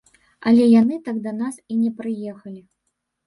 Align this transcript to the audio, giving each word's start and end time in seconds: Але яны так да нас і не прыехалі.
Але 0.51 0.63
яны 0.81 0.95
так 1.09 1.19
да 1.27 1.33
нас 1.41 1.59
і 1.75 1.77
не 1.83 1.91
прыехалі. 1.99 2.57